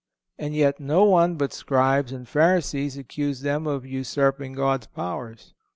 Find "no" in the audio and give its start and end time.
0.79-1.03